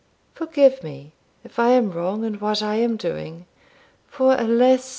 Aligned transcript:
Forgive 0.33 0.81
me, 0.83 1.11
if 1.43 1.59
I 1.59 1.67
am 1.69 1.91
wrong 1.91 2.23
in 2.25 2.39
what 2.39 2.63
I 2.63 2.77
am 2.77 2.97
doing; 2.97 3.45
for, 4.07 4.33
alas! 4.35 4.89